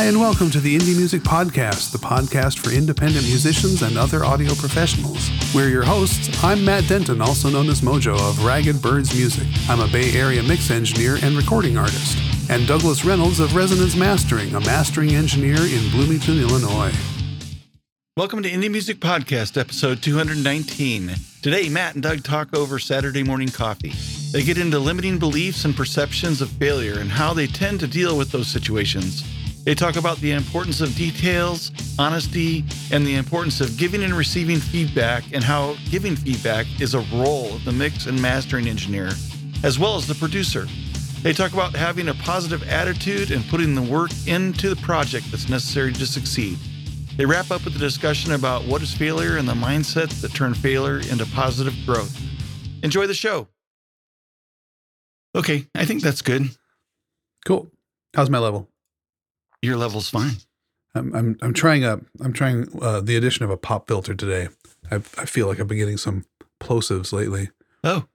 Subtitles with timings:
[0.00, 4.24] Hi, and welcome to the Indie Music Podcast, the podcast for independent musicians and other
[4.24, 5.28] audio professionals.
[5.54, 6.42] We're your hosts.
[6.42, 9.46] I'm Matt Denton, also known as Mojo of Ragged Birds Music.
[9.68, 12.16] I'm a Bay Area mix engineer and recording artist.
[12.48, 16.94] And Douglas Reynolds of Resonance Mastering, a mastering engineer in Bloomington, Illinois.
[18.16, 21.14] Welcome to Indie Music Podcast, episode 219.
[21.42, 23.92] Today, Matt and Doug talk over Saturday morning coffee.
[24.32, 28.16] They get into limiting beliefs and perceptions of failure and how they tend to deal
[28.16, 29.24] with those situations.
[29.64, 34.58] They talk about the importance of details, honesty, and the importance of giving and receiving
[34.58, 39.10] feedback, and how giving feedback is a role of the mix and mastering engineer,
[39.62, 40.66] as well as the producer.
[41.22, 45.50] They talk about having a positive attitude and putting the work into the project that's
[45.50, 46.58] necessary to succeed.
[47.18, 50.54] They wrap up with a discussion about what is failure and the mindsets that turn
[50.54, 52.18] failure into positive growth.
[52.82, 53.48] Enjoy the show.
[55.34, 56.48] Okay, I think that's good.
[57.44, 57.70] Cool.
[58.14, 58.70] How's my level?
[59.62, 60.36] Your level's fine.
[60.94, 64.48] I'm I'm, I'm trying a I'm trying uh, the addition of a pop filter today.
[64.90, 66.24] I I feel like I've been getting some
[66.60, 67.50] plosives lately.
[67.84, 68.06] Oh,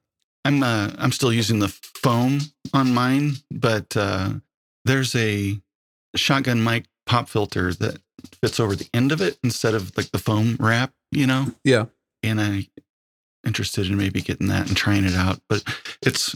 [0.43, 2.39] I'm uh, I'm still using the foam
[2.73, 4.33] on mine, but uh,
[4.83, 5.59] there's a
[6.15, 7.99] shotgun mic pop filter that
[8.41, 11.53] fits over the end of it instead of like the foam wrap, you know.
[11.63, 11.85] Yeah.
[12.23, 12.67] And I
[13.45, 15.63] interested in maybe getting that and trying it out, but
[16.01, 16.35] it's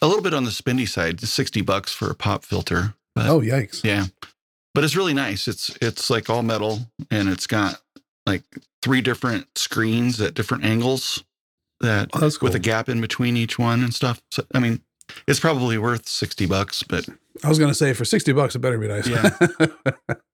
[0.00, 1.14] a little bit on the spendy side.
[1.22, 2.94] It's sixty bucks for a pop filter.
[3.14, 3.82] But, Oh yikes!
[3.84, 4.06] yeah,
[4.74, 5.46] but it's really nice.
[5.48, 6.80] It's it's like all metal,
[7.10, 7.80] and it's got
[8.26, 8.42] like
[8.82, 11.22] three different screens at different angles
[11.80, 12.30] that Oh, cool.
[12.42, 14.20] with a gap in between each one and stuff.
[14.30, 14.80] So I mean,
[15.26, 17.08] it's probably worth sixty bucks, but
[17.42, 19.06] I was gonna say for sixty bucks, it better be nice.
[19.06, 19.30] Yeah.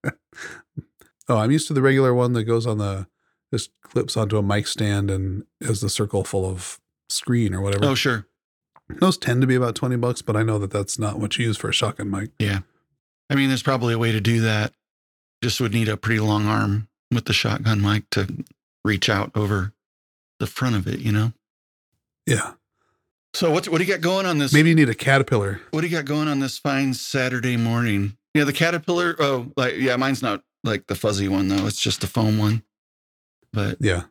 [1.28, 3.06] oh, I'm used to the regular one that goes on the
[3.52, 7.84] just clips onto a mic stand and has the circle full of screen or whatever.
[7.86, 8.26] oh sure,
[9.00, 11.46] Those tend to be about twenty bucks, but I know that that's not what you
[11.46, 12.30] use for a shotgun mic.
[12.38, 12.60] yeah.
[13.30, 14.72] I mean, there's probably a way to do that.
[15.42, 18.44] Just would need a pretty long arm with the shotgun mic to
[18.84, 19.72] reach out over
[20.38, 21.32] the front of it, you know.
[22.26, 22.52] Yeah,
[23.34, 24.52] So what what do you got going on this?
[24.52, 25.60] maybe you need a caterpillar.
[25.70, 28.16] What do you got going on this fine Saturday morning?
[28.34, 29.16] Yeah, the caterpillar.
[29.18, 31.66] Oh, like yeah, mine's not like the fuzzy one though.
[31.66, 32.62] It's just the foam one.
[33.52, 34.04] But Yeah.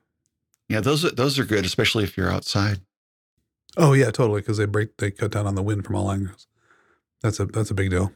[0.68, 2.82] yeah, those are those are good, especially if you're outside.
[3.78, 4.42] Oh yeah, totally.
[4.42, 6.48] Because they break, they cut down on the wind from all angles.
[7.22, 8.12] That's a that's a big deal.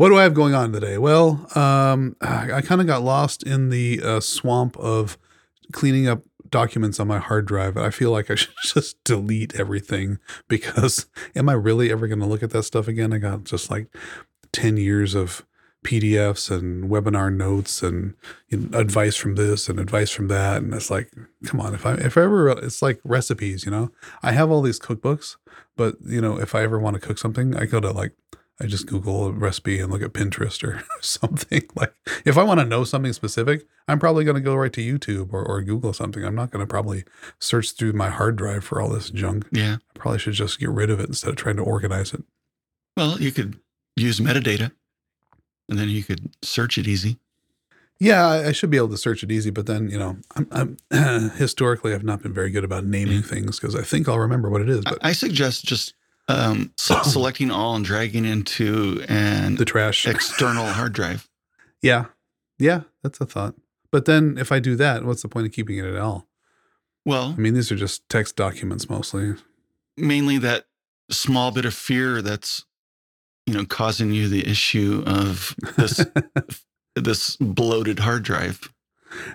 [0.00, 0.96] What do I have going on today?
[0.96, 5.18] Well, um, I, kind of got lost in the uh, swamp of
[5.72, 7.76] cleaning up documents on my hard drive.
[7.76, 10.18] I feel like I should just delete everything
[10.48, 11.04] because
[11.36, 13.12] am I really ever going to look at that stuff again?
[13.12, 13.94] I got just like
[14.52, 15.44] ten years of
[15.84, 18.14] PDFs and webinar notes and
[18.48, 21.12] you know, advice from this and advice from that, and it's like,
[21.44, 23.90] come on, if I if I ever, it's like recipes, you know.
[24.22, 25.36] I have all these cookbooks,
[25.76, 28.14] but you know, if I ever want to cook something, I go to like
[28.60, 31.62] I just Google a recipe and look at Pinterest or something.
[31.74, 31.94] Like
[32.24, 35.32] if I want to know something specific, I'm probably going to go right to YouTube
[35.32, 36.24] or, or Google something.
[36.24, 37.04] I'm not going to probably
[37.38, 39.46] search through my hard drive for all this junk.
[39.50, 39.76] Yeah.
[39.94, 42.22] I probably should just get rid of it instead of trying to organize it.
[42.96, 43.58] Well, you could
[43.96, 44.72] use metadata,
[45.68, 47.18] and then you could search it easy.
[47.98, 50.76] Yeah, I, I should be able to search it easy, but then you know, I'm,
[50.90, 54.48] I'm historically I've not been very good about naming things because I think I'll remember
[54.50, 54.82] what it is.
[54.86, 55.94] I, But I suggest just
[56.30, 60.06] um, se- selecting all and dragging into an the trash.
[60.06, 61.28] external hard drive.
[61.82, 62.06] Yeah.
[62.58, 63.54] Yeah, that's a thought.
[63.92, 66.26] But then if I do that, what's the point of keeping it at all?
[67.06, 69.34] Well, I mean, these are just text documents mostly.
[69.96, 70.66] mainly that
[71.10, 72.64] small bit of fear that's
[73.46, 76.04] you know causing you the issue of this
[76.94, 78.72] this bloated hard drive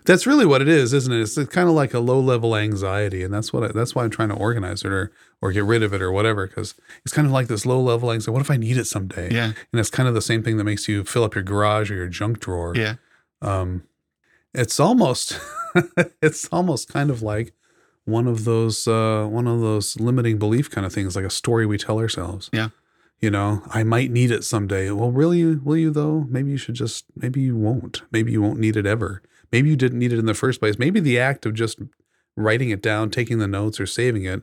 [0.06, 1.22] That's really what it is, isn't it?
[1.22, 4.10] It's kind of like a low level anxiety, and that's what I, that's why I'm
[4.10, 7.26] trying to organize it or or get rid of it or whatever because it's kind
[7.28, 8.32] of like this low level anxiety.
[8.32, 9.30] What if I need it someday?
[9.34, 11.92] yeah And it's kind of the same thing that makes you fill up your garage
[11.92, 12.74] or your junk drawer.
[12.76, 12.96] yeah
[13.42, 13.84] Um,
[14.54, 15.40] it's almost
[16.22, 17.54] it's almost kind of like
[18.06, 21.66] one of those uh, one of those limiting belief kind of things, like a story
[21.66, 22.50] we tell ourselves.
[22.54, 22.70] Yeah.
[23.22, 24.92] You know, I might need it someday.
[24.92, 26.26] Well, really, will you though?
[26.30, 27.06] Maybe you should just.
[27.16, 28.02] Maybe you won't.
[28.12, 29.22] Maybe you won't need it ever.
[29.56, 30.78] Maybe you didn't need it in the first place.
[30.78, 31.80] Maybe the act of just
[32.36, 34.42] writing it down, taking the notes, or saving it,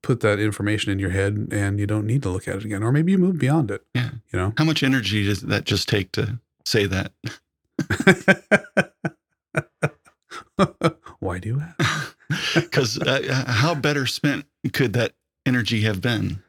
[0.00, 2.82] put that information in your head, and you don't need to look at it again.
[2.82, 3.82] Or maybe you move beyond it.
[3.94, 4.12] Yeah.
[4.32, 4.54] You know.
[4.56, 7.12] how much energy does that just take to say that
[11.20, 12.16] Why do you ask?
[12.54, 15.12] because uh, how better spent could that
[15.44, 16.42] energy have been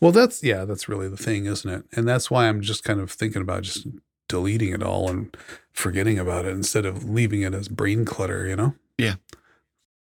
[0.00, 1.84] Well, that's yeah, that's really the thing, isn't it?
[1.92, 3.86] And that's why I'm just kind of thinking about just
[4.28, 5.36] deleting it all and
[5.72, 8.74] forgetting about it instead of leaving it as brain clutter, you know?
[8.98, 9.14] yeah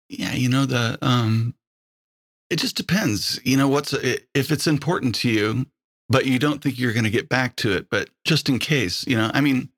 [0.08, 1.54] Yeah, you know the um
[2.48, 5.66] it just depends you know what's if it's important to you
[6.10, 7.88] but you don't think you're going to get back to it.
[7.88, 9.70] But just in case, you know, I mean,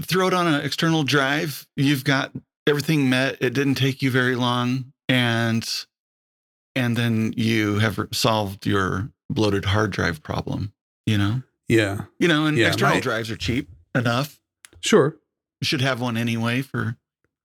[0.00, 1.66] throw it on an external drive.
[1.74, 2.30] You've got
[2.66, 3.38] everything met.
[3.40, 5.66] It didn't take you very long, and
[6.76, 10.72] and then you have solved your bloated hard drive problem.
[11.06, 12.02] You know, Yeah.
[12.18, 14.40] you know, and Yeah, external my- drives are cheap enough.
[14.80, 15.16] Sure.
[15.60, 16.96] You should have one anyway for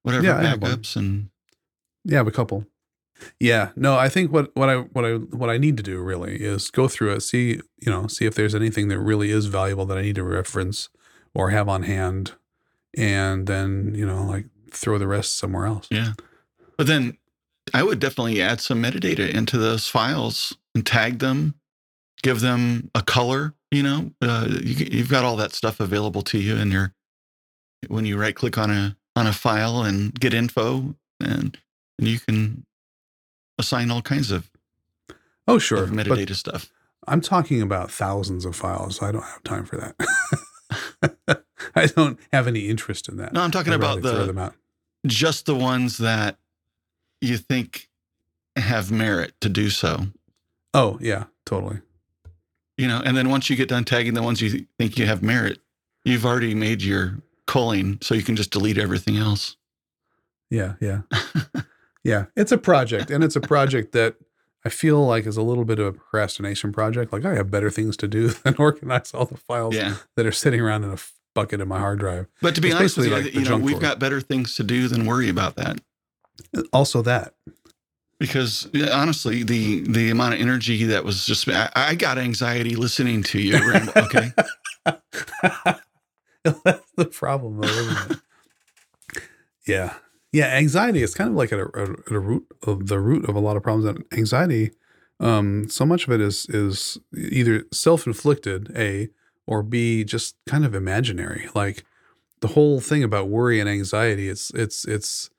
[0.04, 1.30] whatever Yeah, backups and
[2.04, 2.66] Yeah, I have a couple.
[3.40, 6.38] Yeah, no, I think what what I what I what I need to do really
[6.42, 9.86] is go through it, see you know, see if there's anything that really is valuable
[9.88, 10.88] that I need to reference
[11.34, 12.34] or have on hand,
[12.98, 15.88] and then you know, like throw the rest somewhere else.
[15.92, 16.14] Yeah.
[16.78, 17.18] But then
[17.74, 21.56] I would definitely add some metadata into those files and tag them,
[22.24, 23.54] give them a color.
[23.72, 26.94] You know, uh, you, you've got all that stuff available to you in your
[27.88, 31.58] when you right click on a on a file and get info, and,
[32.00, 32.66] and you can
[33.58, 34.50] assign all kinds of,
[35.48, 36.72] Oh, sure, of but metadata stuff.
[37.08, 39.02] I'm talking about thousands of files.
[39.02, 41.44] I don't have time for that.
[41.76, 43.34] I don't have any interest in that.
[43.34, 44.54] No, I'm talking about the
[45.06, 46.38] just the ones that
[47.22, 47.90] you think
[48.56, 50.08] have merit to do so.
[50.74, 51.82] Oh yeah, totally.
[52.80, 55.22] You know and then once you get done tagging the ones you think you have
[55.22, 55.60] merit
[56.04, 59.58] you've already made your culling so you can just delete everything else
[60.50, 61.02] Yeah, yeah.
[62.04, 62.26] yeah.
[62.36, 63.12] It's a project.
[63.12, 64.16] And it's a project that
[64.66, 67.14] I feel like is a little bit of a procrastination project.
[67.14, 70.32] Like I have better things to do than organize all the files yeah that are
[70.32, 70.98] sitting around in a
[71.36, 72.26] bucket in my hard drive.
[72.42, 74.64] but to be It's honest with you, like you know we've got better things to
[74.64, 75.80] do than worry about that
[76.74, 77.34] Also that.
[78.20, 82.76] Because yeah, honestly the the amount of energy that was just i, I got anxiety
[82.76, 83.58] listening to you
[83.96, 84.32] okay
[86.44, 88.16] That's the problem though,
[89.68, 89.96] yeah.
[90.32, 93.36] Yeah, anxiety is kind of like at a, at a root of the root of
[93.36, 93.86] a lot of problems.
[93.86, 94.72] And anxiety,
[95.20, 99.10] um, so much of it is is either self-inflicted, A,
[99.48, 101.50] or B, just kind of imaginary.
[101.56, 101.84] Like
[102.42, 105.32] the whole thing about worry and anxiety, it's it's it's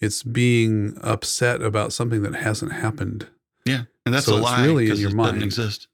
[0.00, 3.28] it's being upset about something that hasn't happened
[3.64, 5.28] yeah and that's So a lie really in your it mind.
[5.34, 5.88] doesn't exist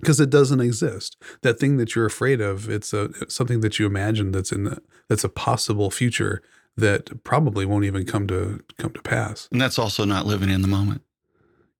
[0.00, 1.16] because it doesn't exist.
[1.42, 4.64] That thing that you're afraid of, it's a it's something that you imagine that's in
[4.64, 6.42] the, that's a possible future
[6.76, 9.48] that probably won't even come to come to pass.
[9.52, 11.02] and that's also not living in the moment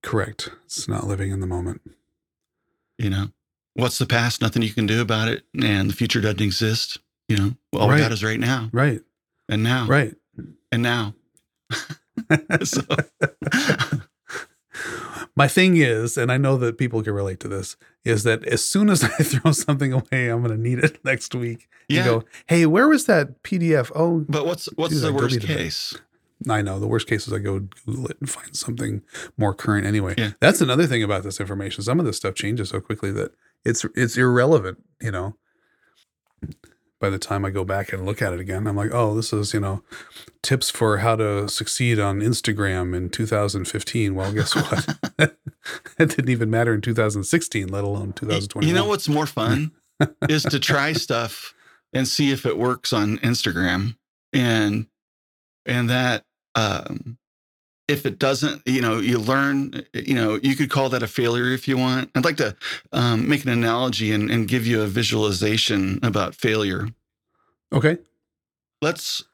[0.03, 0.51] Correct.
[0.65, 1.81] It's not living in the moment.
[2.99, 3.27] you know
[3.75, 6.99] what's the past nothing you can do about it and the future doesn't exist
[7.29, 9.01] you know all we got is right now Right.
[9.49, 10.15] and now Right.
[10.71, 11.15] and now
[12.65, 12.83] so
[15.35, 18.63] My thing is, and I know that people can relate to this, is that as
[18.65, 21.69] soon as I throw something away, I'm going to need it next week.
[21.89, 23.91] You yeah go, hey, where was that PDF?
[23.95, 25.57] Oh, but what's what's I the worst deleted it.
[25.57, 25.95] case
[26.49, 26.79] I know.
[26.81, 29.03] The worst case is I go Google it and find something
[29.37, 30.15] more current anyway.
[30.19, 30.33] Yeah.
[30.41, 31.85] That's another thing about this information.
[31.85, 33.33] Some of this stuff changes so quickly that
[33.65, 35.37] it's it's irrelevant, you know.
[37.03, 39.33] By the time I go back and look at it again, I'm like, oh, this
[39.33, 39.83] is, you know,
[40.41, 44.15] tips for how to succeed on Instagram in 2015.
[44.15, 44.97] Well, guess what?
[45.99, 48.67] it didn't even matter in 2016, let alone 2020.
[48.67, 49.73] you know what's more fun
[50.29, 51.55] is to try stuff
[51.93, 53.97] and see if it works on instagram
[54.33, 54.87] and
[55.67, 57.19] and that um
[57.93, 61.51] if it doesn't you know you learn you know you could call that a failure
[61.53, 62.57] if you want i'd like to
[62.93, 66.89] um, make an analogy and, and give you a visualization about failure
[67.73, 67.99] Okay.
[68.81, 69.25] let's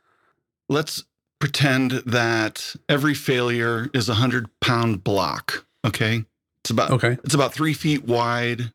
[0.68, 1.04] let's
[1.40, 6.24] pretend that every failure is a hundred pound block okay
[6.62, 7.16] it's about Okay.
[7.24, 8.72] it's about three feet wide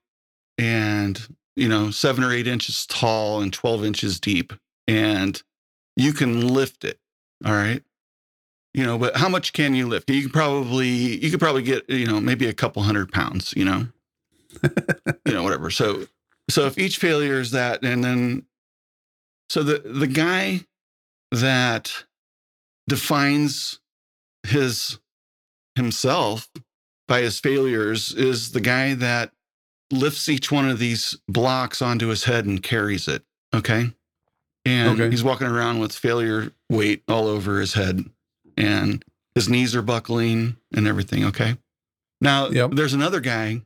[0.57, 4.53] and you know seven or eight inches tall and 12 inches deep
[4.87, 5.43] and
[5.95, 6.99] you can lift it
[7.45, 7.83] all right
[8.73, 11.87] you know but how much can you lift you can probably you could probably get
[11.89, 13.87] you know maybe a couple hundred pounds you know
[15.25, 16.05] you know whatever so
[16.49, 18.45] so if each failure is that and then
[19.49, 20.61] so the the guy
[21.31, 22.05] that
[22.87, 23.79] defines
[24.43, 24.99] his
[25.75, 26.49] himself
[27.07, 29.31] by his failures is the guy that
[29.91, 33.23] lifts each one of these blocks onto his head and carries it.
[33.53, 33.91] Okay.
[34.65, 35.09] And Okay.
[35.09, 38.05] he's walking around with failure weight all over his head
[38.57, 39.03] and
[39.35, 41.23] his knees are buckling and everything.
[41.25, 41.57] Okay.
[42.21, 42.71] Now, Yep.
[42.71, 43.61] there's another guy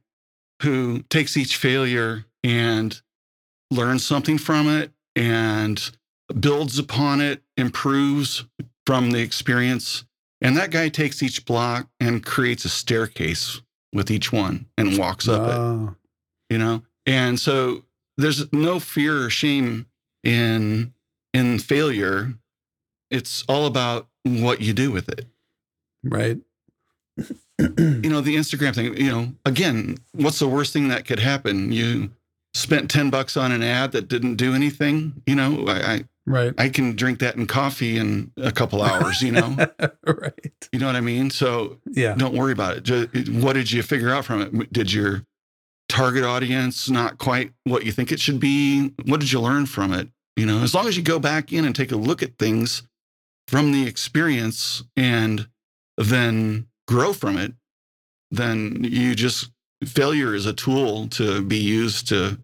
[0.64, 3.02] who takes each failure and
[3.70, 5.92] learns something from it and
[6.40, 8.46] builds upon it, improves
[8.86, 10.06] from the experience.
[10.42, 13.62] And that guy takes each block and creates a staircase
[13.94, 15.96] with each one and walks up it Ah,
[16.50, 17.86] you know and so
[18.18, 19.86] there's no fear or shame
[20.24, 20.94] in
[21.34, 22.34] in failure
[23.10, 25.26] it's all about what you do with it
[26.04, 26.38] right.
[27.60, 31.72] you know, the Instagram thing, you know, again, what's the worst thing that could happen?
[31.72, 32.12] You
[32.54, 35.22] spent 10 bucks on an ad that didn't do anything.
[35.26, 36.54] You know, I, I, right.
[36.58, 39.56] I can drink that in coffee in a couple hours, you know,
[40.06, 40.34] right.
[40.72, 41.30] you know what I mean?
[41.32, 42.14] So Yeah.
[42.16, 42.84] don't worry about it.
[42.84, 43.10] Ju-
[43.42, 44.72] What did you figure out from it?
[44.72, 45.26] Did your
[45.90, 48.90] target audience not quite what you think it should be?
[49.06, 50.10] What did you learn from it?
[50.36, 52.84] You know, as long as you go back in and take a look at things
[53.48, 55.48] from the experience and
[55.98, 57.54] then grow from it,
[58.32, 59.52] then you just
[59.86, 62.40] failure is a tool to be used to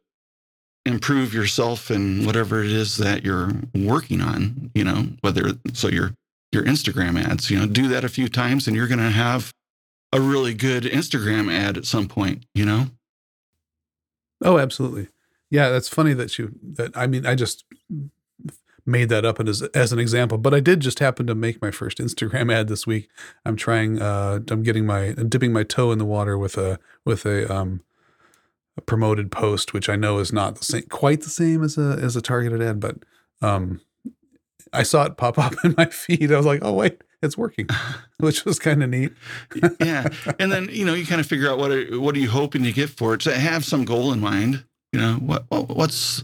[0.86, 6.14] improve yourself and whatever it is that you're working on, you know, whether so your
[6.52, 9.54] your Instagram ads, you know, do that a few times and you're going to have
[10.12, 12.86] a really good Instagram ad at some point, you know?
[14.44, 15.08] Oh, absolutely.
[15.50, 17.64] Yeah, that's funny that you that I mean I just
[18.86, 21.72] made that up as as an example, but I did just happen to make my
[21.72, 23.10] first Instagram ad this week.
[23.46, 27.26] I'm trying uh I'm getting my dipping my toe in the water with a with
[27.26, 27.82] a um
[28.76, 32.00] a promoted post which I know is not the same quite the same as a
[32.02, 32.98] as a targeted ad, but
[33.42, 33.82] um
[34.74, 36.32] I saw it pop up in my feed.
[36.32, 37.68] I was like, "Oh wait, it's working."
[38.20, 39.14] Which was kind of neat.
[39.80, 40.08] yeah.
[40.40, 42.64] And then, you know, you kind of figure out what are, what are you hoping
[42.64, 43.22] to get for it.
[43.22, 44.64] So have some goal in mind,
[44.94, 46.24] you know, what, what what's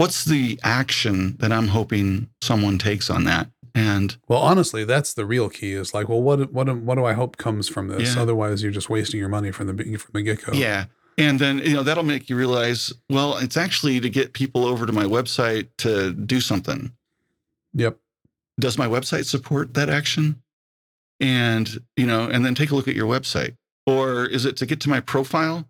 [0.00, 3.50] what's the action that I'm hoping someone takes on that?
[3.74, 5.74] And Well, honestly, that's the real key.
[5.74, 8.16] Is like, well, what what what do I hope comes from this?
[8.16, 8.22] Yeah.
[8.22, 10.52] Otherwise, you're just wasting your money from the from the get go.
[10.52, 10.86] Yeah.
[11.18, 14.86] And then, you know, that'll make you realize, well, it's actually to get people over
[14.86, 16.92] to my website to do something.
[17.74, 17.98] Yep.
[18.58, 20.42] Does my website support that action?
[21.20, 23.56] And, you know, and then take a look at your website.
[23.86, 25.68] Or is it to get to my profile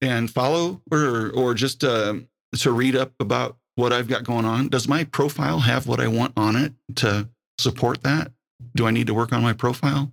[0.00, 2.14] and follow or or just uh,
[2.58, 4.68] to read up about what I've got going on?
[4.68, 7.28] Does my profile have what I want on it to
[7.58, 8.32] support that?
[8.74, 10.12] Do I need to work on my profile?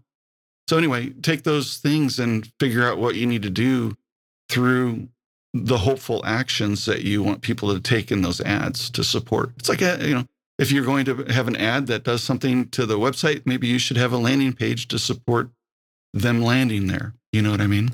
[0.70, 3.96] So anyway, take those things and figure out what you need to do
[4.50, 5.10] through
[5.54, 9.52] the hopeful actions that you want people to take in those ads to support.
[9.58, 10.26] It's like a, you know,
[10.60, 13.80] if you're going to have an ad that does something to the website, maybe you
[13.80, 15.50] should have a landing page to support
[16.14, 17.14] them landing there.
[17.32, 17.92] You know what I mean?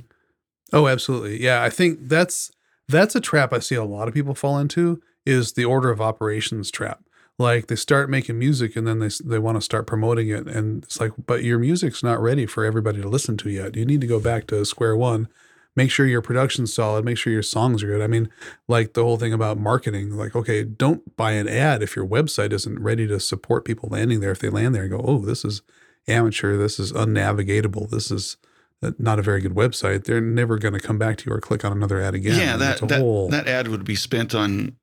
[0.72, 1.42] Oh, absolutely.
[1.42, 2.52] Yeah, I think that's
[2.88, 6.02] that's a trap I see a lot of people fall into is the order of
[6.02, 7.04] operations trap.
[7.40, 10.84] Like they start making music and then they they want to start promoting it and
[10.84, 13.75] it's like but your music's not ready for everybody to listen to yet.
[13.75, 15.28] You need to go back to square one.
[15.75, 18.02] Make sure your production's solid, make sure your songs are good.
[18.02, 18.30] I mean,
[18.68, 22.54] like the whole thing about marketing, like okay, don't buy an ad if your website
[22.54, 25.44] isn't ready to support people landing there if they land there and go, "Oh, this
[25.44, 25.63] is
[26.08, 28.38] amateur, this is unnavigatable, this is
[28.84, 31.40] Uh, not a very good website, they're never going to come back to you or
[31.40, 32.40] click on another ad again.
[32.40, 34.75] Yeah, that that, whole- that ad would be spent on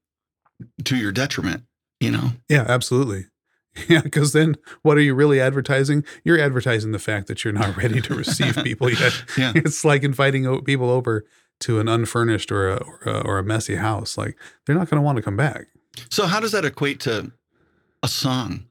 [0.85, 1.65] to your detriment.
[2.01, 2.31] You know?
[2.49, 3.27] yeah, absolutely.
[3.89, 6.05] Yeah, because then what are you really advertising?
[6.25, 9.23] You're advertising the fact that you're not ready to receive people yet.
[9.39, 9.53] Yeah.
[9.55, 11.25] It's like inviting people over
[11.61, 14.19] to an unfurnished or a, or a, or a messy house.
[14.19, 15.67] Like they're not going to want to come back.
[16.11, 17.31] So how does that equate to
[18.03, 18.65] a song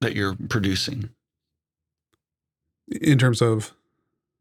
[0.00, 1.10] that you're producing?
[3.02, 3.74] In terms of,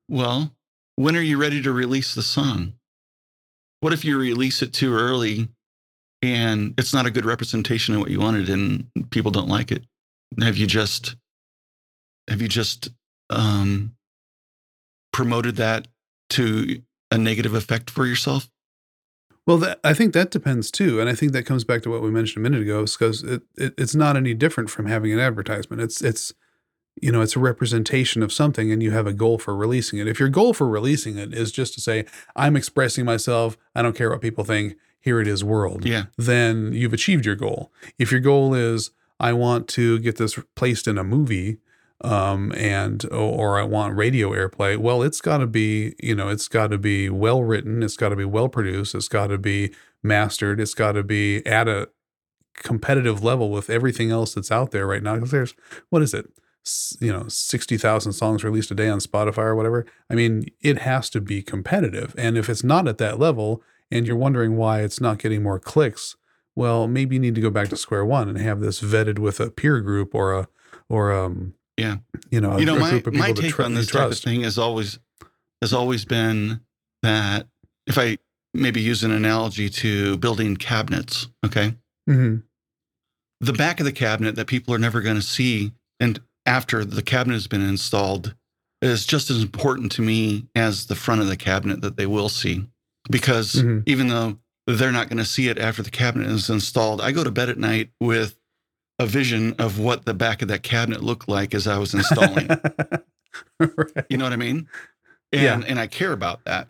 [0.10, 0.52] Well,
[0.96, 2.74] when are you ready to release the song?
[3.80, 5.50] What if you release it too early
[6.22, 9.84] and it's not a good representation of what you wanted and people don't like it?
[10.40, 11.16] Have you just
[12.30, 12.90] have you just
[13.30, 13.96] um,
[15.12, 15.88] promoted that
[16.32, 16.82] to
[17.12, 18.50] a negative effect for yourself?
[19.46, 21.00] well, that, I think that depends too.
[21.00, 23.42] And I think that comes back to what we mentioned a minute ago, because it,
[23.58, 25.82] it, it's not any different from having an advertisement.
[25.82, 26.34] It's, it's,
[27.02, 30.08] you know, it's a representation of something and you have a goal for releasing it.
[30.08, 33.96] If your goal for releasing it is just to say, I'm expressing myself, I don't
[33.96, 36.06] care what people think, here it is, world, Yeah.
[36.18, 37.72] then you've achieved your goal.
[38.00, 41.58] If your goal is, I want to get this placed in a movie,
[42.02, 46.30] um, and or, or I want radio airplay, well, it's got to be, you know,
[46.30, 49.38] it's got to be well written, it's got to be well produced, it's got to
[49.38, 51.90] be mastered, it's got to be at a
[52.56, 55.16] competitive level with everything else that's out there right now.
[55.16, 55.54] Because there's
[55.90, 56.30] what is it?
[57.00, 59.86] You know, sixty thousand songs released a day on Spotify or whatever.
[60.10, 64.08] I mean, it has to be competitive, and if it's not at that level, and
[64.08, 66.16] you're wondering why it's not getting more clicks,
[66.56, 69.40] well, maybe you need to go back to square one and have this vetted with
[69.40, 70.48] a peer group or a
[70.88, 71.98] or um Yeah.
[72.30, 75.00] you know you know, my, my take tr- on this type of thing has always
[75.62, 76.62] has always been
[77.02, 77.48] that
[77.88, 78.18] if I
[78.54, 81.76] maybe use an analogy to building cabinets, okay,
[82.08, 82.38] hmm
[83.42, 87.02] the back of the cabinet that people are never going to see, and after the
[87.02, 88.36] cabinet has been installed,
[88.82, 92.30] is just as important to me as the front of the cabinet that they will
[92.30, 92.68] see,
[93.10, 93.84] because Mhm.
[93.86, 97.24] even though they're not going to see it after the cabinet is installed, I go
[97.24, 98.36] to bed at night with
[99.00, 102.48] a vision of what the back of that cabinet looked like as I was installing.
[103.60, 104.06] right.
[104.10, 104.68] You know what I mean?
[105.32, 105.68] And Yeah.
[105.68, 106.68] and I care about that.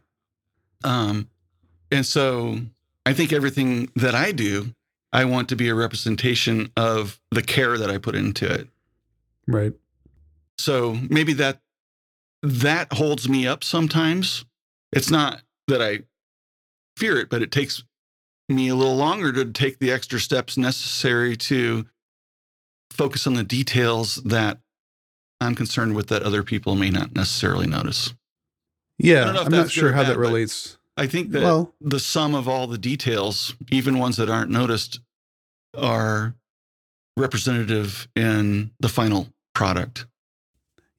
[0.84, 1.30] Um
[1.92, 2.62] and so
[3.06, 4.74] I think everything that I do,
[5.12, 8.68] I want to be a representation of the care that I put into it.
[9.48, 9.74] Right.
[10.58, 11.60] So maybe that
[12.42, 14.46] that holds me up sometimes.
[14.92, 16.04] It's not that I
[16.98, 17.84] fear it, but it takes
[18.50, 21.86] me a little longer to take the extra steps necessary to
[22.92, 24.60] focus on the details that
[25.42, 28.14] I'm concerned with that other people may not necessarily notice.
[29.00, 29.26] Yeah.
[29.26, 30.78] don't know if I'm not sure how bad, that relates.
[30.96, 35.00] I think that well, the sum of all the details, even ones that aren't noticed,
[35.76, 36.36] are
[37.18, 40.06] representative in the final product.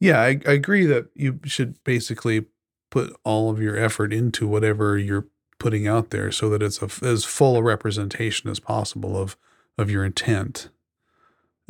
[0.00, 2.46] yeah, I, I agree that you should basically
[2.90, 5.26] put all of your effort into whatever you're
[5.58, 9.36] putting out there so that it's a, as full a representation as possible of
[9.76, 10.68] of your intent.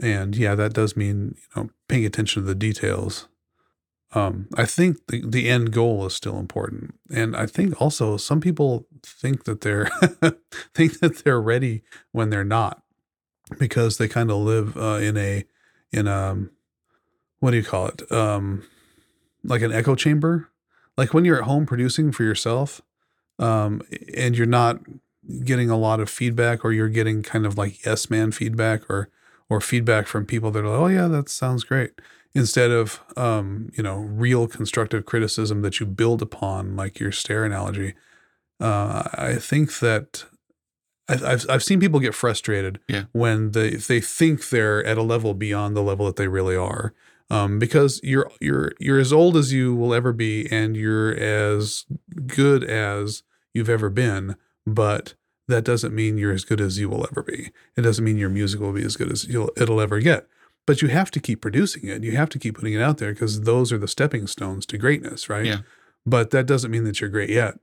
[0.01, 3.29] And yeah, that does mean, you know, paying attention to the details.
[4.13, 6.95] Um, I think the, the end goal is still important.
[7.13, 9.87] And I think also some people think that they're
[10.75, 11.83] think that they're ready
[12.13, 12.84] when they're not
[13.59, 15.45] because they kind of live uh, in a
[15.93, 16.47] in a
[17.41, 18.11] what do you call it?
[18.11, 18.65] Um,
[19.43, 20.49] like an echo chamber.
[20.97, 22.81] Like when you're at home producing for yourself,
[23.39, 23.83] um,
[24.17, 24.79] and you're not
[25.45, 29.11] getting a lot of feedback, or you're getting kind of like yes man feedback, or
[29.49, 32.01] or feedback from people that are like, oh yeah, that sounds great,
[32.35, 37.45] instead of um, you know real constructive criticism that you build upon, like your stair
[37.45, 37.95] analogy.
[38.61, 40.25] Uh, I think that
[41.09, 43.05] I've I've seen people get frustrated Yeah.
[43.13, 46.95] when they they think they're at a level beyond the level that they really are,
[47.31, 51.85] um, because you're you're you're as old as you will ever be, and you're as
[52.27, 55.15] good as you've ever been, but
[55.47, 57.51] that doesn't mean you're as good as you will ever be.
[57.77, 60.27] It doesn't mean your music will be as good as you'll it'll ever get.
[60.67, 62.03] But you have to keep producing it.
[62.03, 64.79] You have to keep putting it out there because those are the stepping stones to
[64.79, 65.45] greatness, right?
[65.45, 65.59] Yeah.
[66.07, 67.59] But that doesn't mean that you're great yet.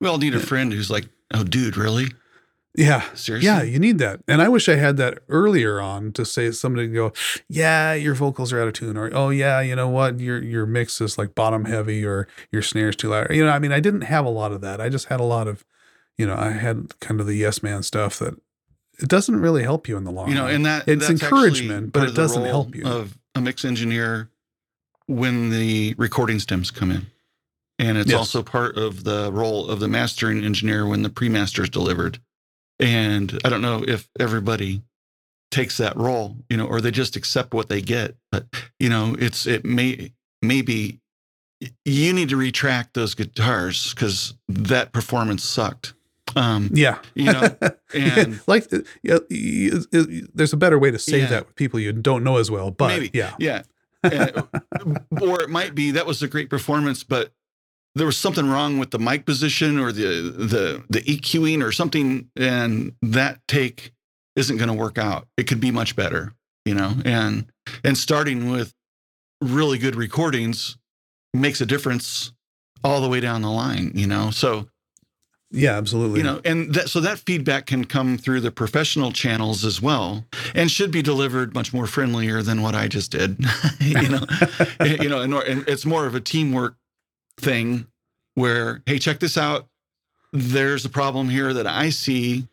[0.00, 2.06] We all need a friend who's like, "Oh, dude, really?
[2.76, 3.02] Yeah.
[3.14, 4.20] Seriously?" Yeah, you need that.
[4.28, 7.12] And I wish I had that earlier on to say somebody go,
[7.48, 10.66] yeah, your vocals are out of tune, or oh yeah, you know what, your your
[10.66, 13.30] mix is like bottom heavy, or your snare's too loud.
[13.30, 14.80] You know, I mean, I didn't have a lot of that.
[14.80, 15.64] I just had a lot of,
[16.16, 18.34] you know, I had kind of the yes man stuff that
[18.98, 20.54] it doesn't really help you in the long you know, run.
[20.54, 22.86] and that It's that's encouragement, but it doesn't help you.
[22.86, 24.28] Of a mix engineer
[25.06, 27.06] when the recording stems come in,
[27.78, 28.18] and it's Yes.
[28.18, 32.20] also part of the role of the mastering engineer when the pre-master is delivered.
[32.80, 34.82] And I don't know if everybody
[35.50, 38.14] takes that role, you know, or they just accept what they get.
[38.32, 38.46] But
[38.78, 40.12] you know, it's it may
[40.42, 41.00] maybe
[41.84, 45.92] you need to retract those guitars because that performance sucked.
[46.36, 47.56] Um, yeah, you know,
[47.94, 51.26] and like uh, yeah, there's a better way to say Yeah.
[51.26, 52.70] that with people you don't know as well.
[52.70, 53.10] But Maybe.
[53.12, 53.62] yeah, Yeah.
[54.04, 54.44] And-
[55.20, 57.32] or it might be that was a great performance, but
[57.94, 62.30] there was something wrong with the mic position or the the the EQing or something,
[62.36, 63.92] and that take
[64.36, 65.26] isn't going to work out.
[65.36, 66.94] It could be much better, you know.
[67.04, 67.46] And
[67.84, 68.74] and starting with
[69.40, 70.76] really good recordings
[71.34, 72.32] makes a difference
[72.84, 74.30] all the way down the line, you know.
[74.30, 74.68] So
[75.52, 76.18] yeah, absolutely.
[76.18, 80.24] you know and that so that feedback can come through the professional channels as well
[80.54, 83.36] and should be delivered much more friendlier than what i just did
[83.80, 84.24] you know
[84.84, 86.76] you know and, and it's more of a teamwork
[87.40, 87.86] thing
[88.34, 89.66] where hey check this out
[90.32, 92.46] there's a problem here that i see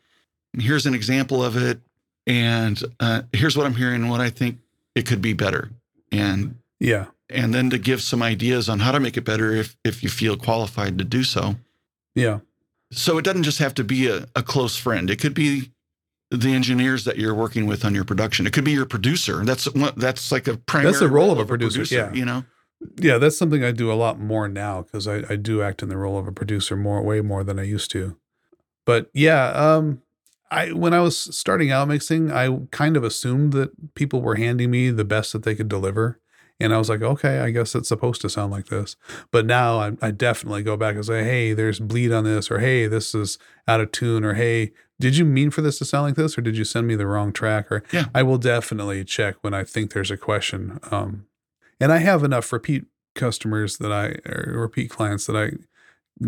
[0.58, 1.80] here's an example of it
[2.26, 4.58] and uh, here's what i'm hearing and what i think
[4.94, 5.70] it could be better
[6.10, 9.76] and yeah, and then to give some ideas on how to make it better if
[9.84, 11.56] if you feel qualified to do so
[12.14, 12.38] yeah,
[12.90, 15.10] so it doesn't just have to be a, a close friend.
[15.10, 15.70] It could be
[16.30, 18.46] the engineers that you're working with on your production.
[18.46, 19.44] It could be your producer.
[19.44, 20.92] That's that's like a primary.
[20.92, 22.12] That's the role of a producer, yeah.
[22.12, 22.44] You know,
[22.98, 23.18] yeah.
[23.18, 25.96] That's something I do a lot more now because I, I do act in the
[25.96, 28.16] role of a producer more, way more than I used to.
[28.84, 30.02] But yeah, um,
[30.50, 34.70] I when I was starting out mixing, I kind of assumed that people were handing
[34.70, 36.20] me the best that they could deliver.
[36.60, 38.96] And I was like, okay, I guess it's supposed to sound like this.
[39.30, 42.58] But now I, I definitely go back and say, hey, there's bleed on this, or
[42.58, 43.38] hey, this is
[43.68, 46.40] out of tune, or hey, did you mean for this to sound like this, or
[46.40, 47.70] did you send me the wrong track?
[47.70, 48.06] Or Yeah.
[48.12, 50.80] I will definitely check when I think there's a question.
[50.90, 51.26] Um,
[51.80, 55.52] and I have enough repeat customers that I, or repeat clients that I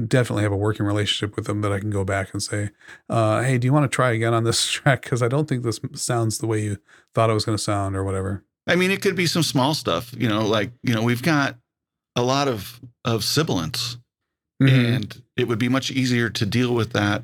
[0.06, 2.70] definitely have a working relationship with them that I can go back and say,
[3.08, 5.02] uh, hey, do you want to try again on this track?
[5.02, 6.78] Because I don't think this sounds the way you
[7.14, 8.44] thought it was going to sound, or whatever.
[8.66, 10.14] I mean, it could be some small stuff.
[10.16, 11.56] You know, like you know, we've got
[12.16, 13.96] a lot of of sibilants,
[14.62, 14.94] Mhm.
[14.96, 17.22] and it would be much easier to deal with that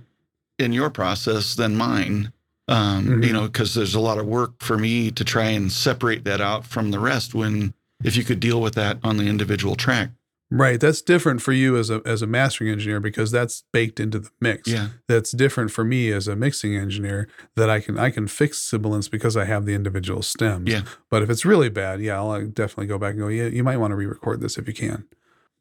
[0.59, 2.33] in your process than mine.
[2.69, 3.27] Um, Mhm.
[3.27, 6.41] You know, because there's a lot of work for me to try and separate that
[6.41, 10.11] out from the rest when if you could deal with that on the individual track.
[10.49, 10.79] Right.
[10.79, 14.31] That's different for you as a as a mastering engineer because that's baked into the
[14.41, 14.69] mix.
[14.69, 14.89] Yeah.
[15.09, 19.09] That's different for me as a mixing engineer that I can I can fix sibilance
[19.09, 20.71] because I have the individual stems.
[20.71, 20.83] Yeah.
[21.11, 23.65] But if it's really bad, yeah, I'll uh, definitely go back and go, yeah, you
[23.65, 25.05] might want to re-record this if you can.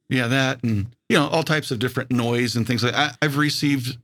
[0.08, 2.94] Yeah, that and you know all types of different noise and things like.
[2.94, 3.98] I, I've received,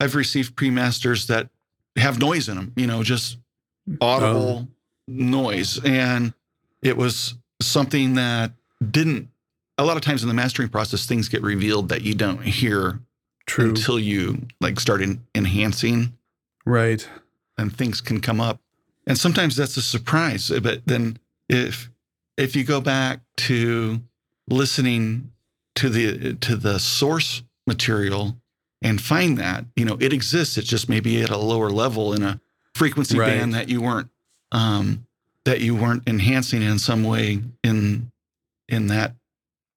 [0.00, 1.50] I've received pre-masters that
[1.96, 2.72] have noise in them.
[2.76, 3.36] You know, just
[4.00, 4.68] audible
[5.06, 6.32] noise, and
[6.80, 7.34] it was
[7.66, 8.52] something that
[8.90, 9.28] didn't.
[9.78, 13.00] A lot of times in the mastering process, things get revealed that you don't hear
[13.46, 13.70] True.
[13.70, 16.16] until you like start en- enhancing,
[16.64, 17.06] right.
[17.58, 18.60] and things can come up.
[19.06, 20.50] And sometimes that's a surprise.
[20.62, 21.90] But then if
[22.36, 24.00] if you go back to
[24.48, 25.32] listening
[25.76, 28.36] to the to the source material
[28.82, 32.22] and find that you know it exists it's just maybe at a lower level in
[32.22, 32.40] a
[32.74, 33.28] frequency Right.
[33.38, 34.08] band that you weren't
[34.52, 35.06] um
[35.44, 38.10] that you weren't enhancing in some way in
[38.68, 39.14] in that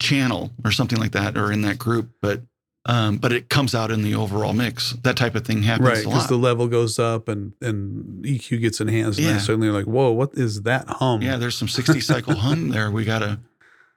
[0.02, 2.42] channel or something like that or in that group but
[2.86, 6.04] um but it comes out in the overall mix that type of thing happens Right.
[6.06, 9.34] Because the level goes up and and EQ gets enhanced and Yeah.
[9.34, 11.22] then suddenly you're like, whoa, what is that hum?
[11.22, 13.40] yeah there's some 60 cycle hum there we gotta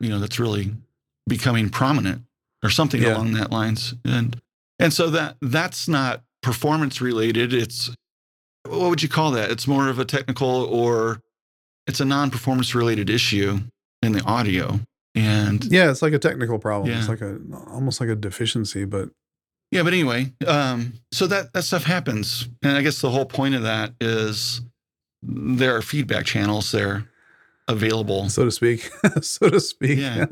[0.00, 0.72] you know that's really
[1.28, 2.22] becoming prominent
[2.64, 3.14] or something Yeah.
[3.14, 4.40] along that lines and
[4.78, 7.90] and so that that's not performance related it's
[8.66, 11.20] what would you call that it's more of a technical or
[11.86, 13.58] it's a non-performance related issue
[14.02, 14.80] in the audio
[15.14, 16.92] and Yeah, it's like a technical problem.
[16.96, 17.38] It's like a
[17.68, 19.10] almost like a deficiency, but
[19.72, 23.54] yeah but anyway um so that that stuff happens and i guess the whole point
[23.54, 24.62] of that is
[25.22, 27.06] there are feedback channels there
[27.68, 28.90] available so to speak.
[29.22, 29.98] so to speak.
[29.98, 30.24] Yeah.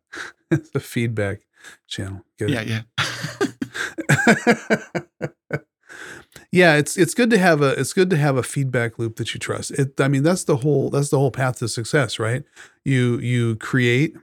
[0.50, 1.40] it's a feedback
[1.86, 2.22] channel.
[2.38, 2.84] Get yeah it?
[4.28, 5.58] yeah
[6.52, 9.34] yeah, it's it's good to have a it's good to have a feedback loop that
[9.34, 9.72] you trust.
[9.72, 12.44] It I mean that's the whole that's the whole path to success, right?
[12.84, 14.16] You you create,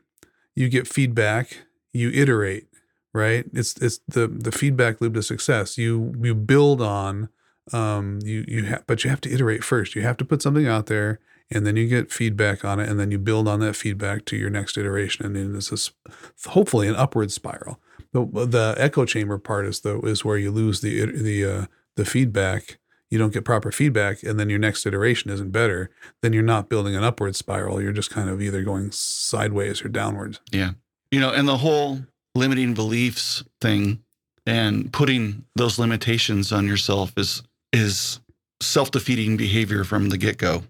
[0.56, 1.58] you get feedback,
[1.92, 2.68] you iterate,
[3.14, 3.46] right?
[3.54, 5.78] It's it's the the feedback loop to success.
[5.78, 7.30] You you build on
[7.72, 9.96] um you you have but you have to iterate first.
[9.96, 11.20] You have to put something out there
[11.52, 14.36] and then you get feedback on it and then you build on that feedback to
[14.38, 17.80] your next iteration and then it's a, hopefully an upward spiral.
[18.12, 22.06] The the echo chamber part is though is where you lose the the uh, the
[22.06, 22.80] feedback.
[23.10, 25.92] You don't get proper feedback, and then your next iteration isn't better.
[26.22, 27.80] Then you're not building an upward spiral.
[27.80, 30.40] You're just kind of either going sideways or downwards.
[30.52, 30.72] Yeah.
[31.12, 32.00] You know, and the whole
[32.34, 34.02] limiting beliefs thing
[34.48, 38.20] and putting those limitations on yourself is is
[38.62, 40.64] self-defeating behavior from the get-go.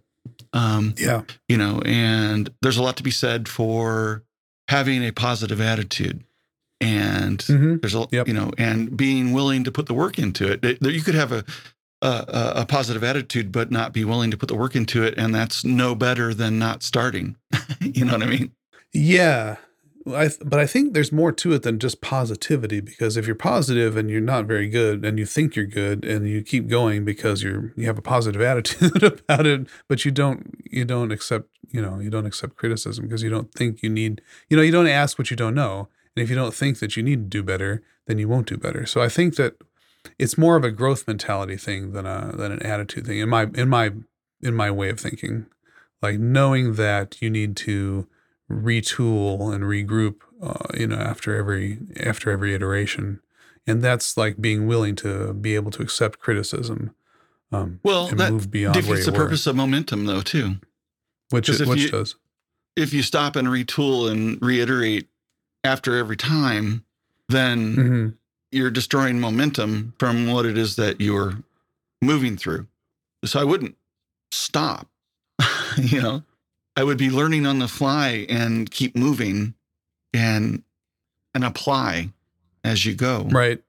[0.52, 4.24] Um, Yeah, you know, and there's a lot to be said for
[4.68, 6.24] having a positive attitude.
[6.84, 7.78] And mm-hmm.
[7.78, 8.28] there's a Yep.
[8.28, 10.82] you know, and being willing to put the work into it.
[10.82, 11.46] You could have a
[12.04, 15.34] a, a positive attitude, but not be willing to put the work into it, and
[15.34, 17.38] that's no better than not starting.
[17.80, 18.52] you know what I mean?
[18.93, 19.58] yeah.
[20.06, 23.38] I th- but I think there's more to it than just positivity because if you're
[23.38, 27.06] positive and you're not very good and you think you're good and you keep going
[27.06, 31.48] because you're you have a positive attitude about it, but you don't you don't accept
[31.69, 34.74] you know you don't accept criticism because you don't think you need you know you
[34.74, 37.38] don't ask what you don't know and if you don't think that you need to
[37.38, 38.86] do better then you won't do better.
[38.86, 39.56] So I think that
[40.19, 43.43] it's more of a growth mentality thing than a than an attitude thing in my
[43.56, 43.91] in my
[44.41, 45.45] in my way of thinking
[46.02, 48.08] like knowing that you need to
[48.52, 53.21] retool and regroup uh, you know after every after every iteration
[53.65, 56.93] and that's like being willing to be able to accept criticism
[57.52, 60.56] um Well, and that move beyond defeats the were, purpose of momentum, though, too.
[61.30, 62.15] which it, which you- does
[62.76, 65.08] If you stop and retool and reiterate
[65.63, 66.84] after every time,
[67.30, 68.08] then hmm
[68.52, 71.39] you're destroying momentum from what it is that you're
[72.04, 72.67] moving through.
[73.26, 73.76] So I wouldn't
[74.32, 74.89] stop.
[75.78, 76.21] you know,
[76.76, 79.56] I would be learning on the fly and keep moving
[80.13, 80.62] and
[81.34, 82.12] and apply
[82.63, 83.23] as you go.
[83.32, 83.62] right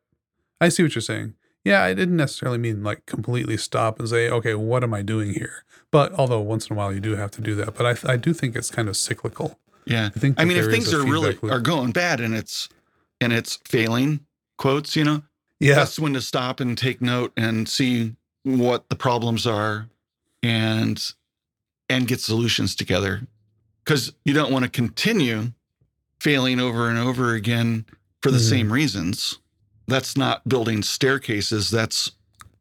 [0.61, 4.29] i see what you're saying yeah i didn't necessarily mean like completely stop and say
[4.29, 7.31] okay what am i doing here but although once in a while you do have
[7.31, 10.07] to do that but i, I do think it's kind of cyclical Yeah.
[10.15, 11.53] i think I mean, if things are really loop.
[11.53, 12.69] are going bad and it's
[13.21, 14.21] and it's failing,
[14.59, 15.23] quotes, you know,
[15.61, 19.89] yeah that's when to stop and take note and see what the problems are
[20.43, 21.13] and
[21.89, 23.23] and get solutions together
[23.85, 25.53] because you don't want to continue
[26.21, 27.85] failing over and over again
[28.23, 28.49] for the Mhm.
[28.51, 29.39] same reasons
[29.87, 32.13] that's not building staircases that's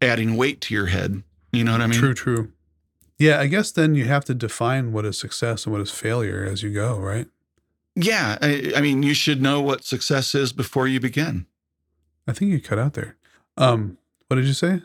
[0.02, 2.52] adding weight to your head you know what i mean True, true.
[3.20, 6.44] Yeah, I guess then you have to define what is success and what is failure
[6.44, 7.28] as you go, right?
[7.96, 11.46] yeah I, I mean you should know what success is before you begin
[12.28, 13.18] I think you cut out there.
[13.56, 13.98] Um,
[14.28, 14.82] what did you say?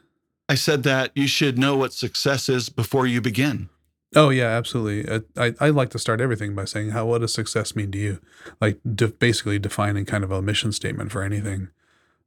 [0.46, 3.70] i said that you should know what success is before you begin
[4.16, 5.06] Oh yeah, absolutely.
[5.10, 7.98] Uh, I I like to start everything by saying how what does success mean to
[7.98, 8.20] you?
[8.58, 11.68] Like de- basically defining kind of a mission statement for anything.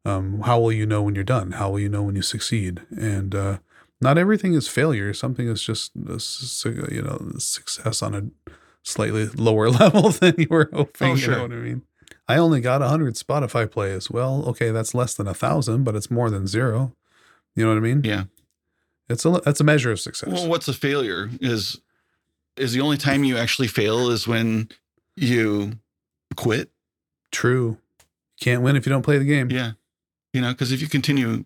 [0.06, 1.54] Um, how will you know when you're done?
[1.54, 2.82] How will you know when you succeed?
[2.92, 3.58] And uh,
[4.02, 5.14] not everything is failure.
[5.14, 6.20] Something is just a
[6.94, 8.24] you know success on a
[8.84, 11.08] slightly lower level than you were hoping.
[11.10, 11.36] Oh, You sure.
[11.36, 11.82] know what I mean?
[12.28, 14.10] I only got hundred Spotify plays.
[14.10, 16.96] Well, okay, that's less than a thousand, but it's more than zero.
[17.56, 18.02] You know what I mean?
[18.04, 18.24] Yeah.
[19.10, 20.30] It's a that's a measure of success.
[20.32, 21.82] Well, what's a failure is
[22.58, 24.70] is the only time you actually fail is when
[25.18, 25.74] you
[26.38, 26.72] quit.
[27.32, 27.78] True.
[28.40, 29.50] Can't win if you don't play the game.
[29.52, 29.72] Yeah.
[30.34, 31.44] You know, because if you continue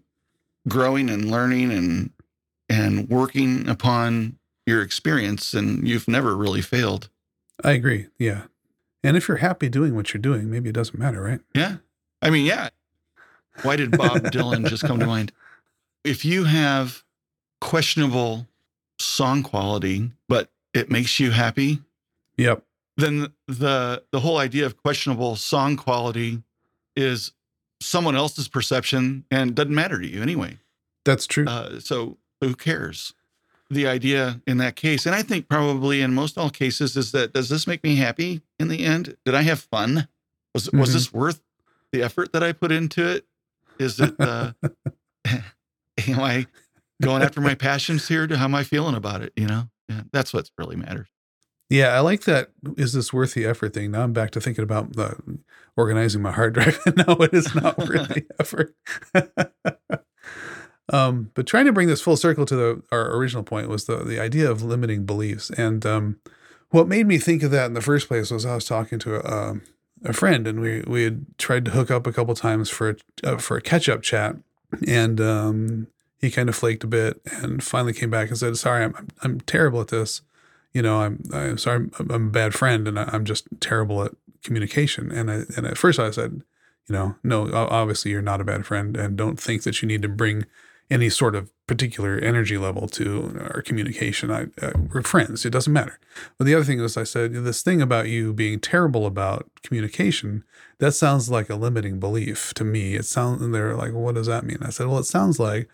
[0.68, 2.12] growing and learning and
[2.70, 7.10] and working upon your experience, and you've never really failed.
[7.64, 8.08] I agree.
[8.18, 8.44] Yeah.
[9.04, 11.40] And if you're happy doing what you're doing, maybe it doesn't matter, right?
[11.54, 11.78] Yeah.
[12.22, 12.70] I mean, yeah.
[13.62, 15.32] Why did Bob Dylan just come to mind?
[16.04, 17.04] If you have
[17.62, 18.48] questionable
[19.00, 21.80] song quality, but it makes you happy,
[22.38, 22.64] Yep.
[22.98, 26.42] then the the whole idea of questionable song quality
[26.96, 27.32] is
[27.82, 30.58] someone else's perception and doesn't matter to you anyway.
[31.06, 31.46] That's true.
[31.48, 33.14] Uh, so who cares?
[33.70, 37.34] The idea in that case, and I think probably in most all cases, is that
[37.34, 39.18] does this make me happy in the end?
[39.26, 40.08] Did I have fun?
[40.54, 40.94] Was was Mhm.
[40.94, 41.42] this worth
[41.92, 43.26] the effort that I put into it?
[43.80, 44.14] Is it?
[44.20, 44.54] Uh,
[45.26, 46.46] am I
[47.02, 48.28] going after my passions here?
[48.36, 49.34] How am I feeling about it?
[49.36, 51.08] You know, yeah, that's what really matters.
[51.70, 52.52] yeah, I like that.
[52.78, 53.90] Is this worth the effort thing?
[53.92, 55.18] Now I'm back to thinking about the
[55.76, 56.80] organizing my hard drive.
[56.96, 58.76] no, it is not worth the effort.
[60.90, 63.98] Um, but trying to bring this full circle to the our original point was the
[64.04, 65.50] the idea of limiting beliefs.
[65.52, 66.20] And um,
[66.70, 69.16] what made me think of that in the first place was I was talking to
[69.16, 69.62] a, um,
[70.04, 72.96] a friend, and we we had tried to hook up a couple times for a,
[73.24, 74.36] uh, for a catch up chat,
[74.88, 75.88] and um,
[76.22, 79.42] he kind of flaked a bit, and finally came back and said, "Sorry, I'm I'm,
[79.42, 80.22] terrible at this.
[80.72, 84.12] You know, I'm I'm sorry, I'm, I'm a bad friend, and I'm just terrible at
[84.44, 86.44] communication." And I and at first I said,
[86.88, 90.04] "You know, no, obviously you're not a bad friend, and don't think that you need
[90.04, 90.46] to bring."
[90.90, 94.30] Any sort of particular energy level to our communication.
[94.30, 95.44] I, uh, we're friends.
[95.46, 96.00] It doesn't matter.
[96.38, 100.44] But the other thing was, I said, this thing about you being terrible about communication,
[100.78, 102.94] that sounds like a limiting belief to me.
[102.94, 104.60] It sounds, and they're like, what does that mean?
[104.62, 105.68] I said, well, it sounds like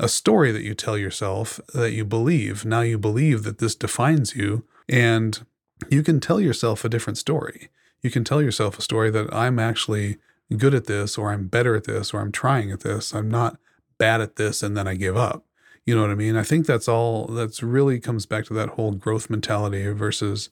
[0.00, 2.64] a story that you tell yourself that you believe.
[2.64, 5.44] Now you believe that this defines you, and
[5.90, 7.68] you can tell yourself a different story.
[8.00, 10.16] You can tell yourself a story that I'm actually
[10.56, 13.14] good at this, or I'm better at this, or I'm trying at this.
[13.14, 13.58] I'm not
[14.04, 15.46] bad at this, and then I give up.
[15.86, 16.36] You know what I mean?
[16.36, 17.26] I think that's all.
[17.26, 20.50] That's really comes back to that whole growth mentality versus,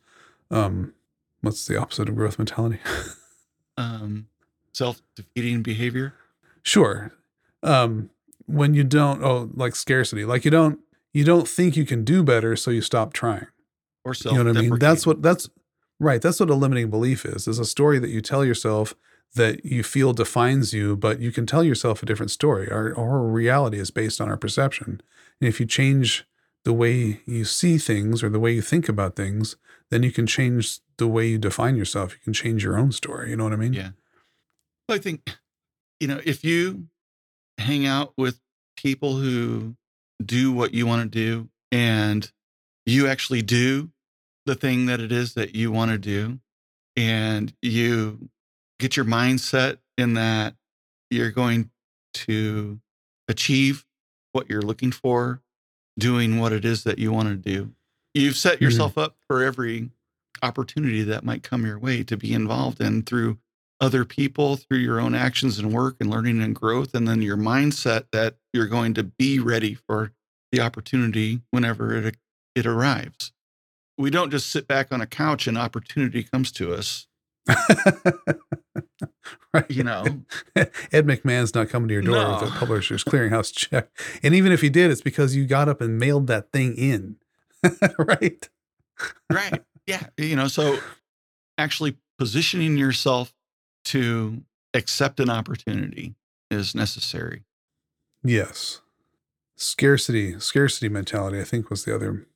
[0.50, 0.94] um,
[1.42, 2.78] what's the opposite of growth mentality?
[3.78, 4.26] Um,
[4.74, 6.12] Self defeating behavior.
[6.62, 7.12] sure.
[7.62, 8.10] Um,
[8.44, 10.78] when you don't, oh, like scarcity, like you don't,
[11.14, 13.46] you don't think you can do better, so you stop trying.
[14.04, 14.78] Or self You know what I mean?
[14.78, 15.48] That's what that's
[15.98, 16.20] right.
[16.20, 17.48] That's what a limiting belief is.
[17.48, 18.94] Is a story that you tell yourself
[19.34, 22.70] that you feel defines you, but you can tell yourself a different story.
[22.70, 25.00] Our our reality is based on our perception.
[25.40, 26.26] And if you change
[26.64, 29.56] the way you see things or the way you think about things,
[29.90, 32.12] then you can change the way you define yourself.
[32.12, 33.30] You can change your own story.
[33.30, 33.72] You know what I mean?
[33.72, 33.90] Yeah.
[34.88, 35.36] Well, I think,
[35.98, 36.86] you know, if you
[37.58, 38.40] hang out with
[38.76, 39.76] people who
[40.24, 42.30] do what you want to do and
[42.86, 43.90] you actually do
[44.46, 46.38] the thing that it is that you want to do
[46.96, 48.28] and you
[48.82, 50.54] get your mindset in that
[51.10, 51.70] you're going
[52.14, 52.80] to
[53.28, 53.84] achieve
[54.32, 55.40] what you're looking for
[55.98, 57.72] doing what it is that you want to do.
[58.14, 58.62] You've set Mhm.
[58.62, 59.90] yourself up for every
[60.42, 63.38] opportunity that might come your way to be involved in through
[63.80, 67.36] other people through your own actions and work and learning and growth and then your
[67.36, 70.12] mindset that you're going to be ready for
[70.50, 72.16] the opportunity whenever it
[72.54, 73.32] it arrives.
[73.98, 77.06] We don't just sit back on a couch and opportunity comes to us
[79.54, 79.70] right.
[79.70, 80.04] you know
[80.56, 83.88] Ed McMahon's not coming to your door with a publisher's clearinghouse check.
[84.22, 87.16] And even if he did, it's because you got up and mailed that thing in.
[87.98, 88.48] right.
[89.32, 90.78] right yeah you know so
[91.58, 93.32] actually positioning yourself
[93.84, 94.42] to
[94.74, 96.14] accept an opportunity
[96.50, 97.44] is necessary
[98.24, 98.80] Yes.
[99.56, 102.26] Scarcity, scarcity mentality, I think was the other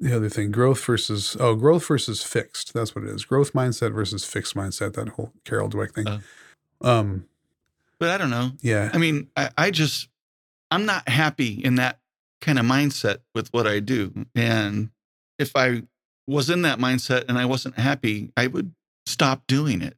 [0.00, 0.50] the other thing.
[0.50, 2.72] Growth versus oh, growth versus fixed.
[2.72, 3.24] That's what it is.
[3.24, 6.08] Growth mindset versus fixed mindset, that whole Carol Dweck thing.
[6.08, 6.20] Uh.
[6.80, 7.26] um,
[7.98, 8.90] but i don't know yeah.
[8.94, 10.08] I mean, I, I just,
[10.70, 11.98] I'm not happy in that
[12.40, 14.26] kind of mindset with what I do.
[14.34, 14.90] And
[15.38, 15.82] if I
[16.26, 18.72] was in that mindset and I wasn't happy, I would
[19.04, 19.96] stop doing it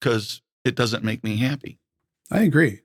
[0.00, 1.78] because it doesn't make me happy.
[2.30, 2.80] I agree.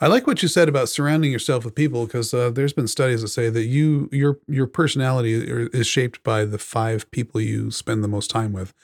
[0.00, 3.22] I like what you said about surrounding yourself with people because uh, there's been studies
[3.22, 8.02] that say that you your your personality is shaped by the five people you spend
[8.02, 8.74] the most time with,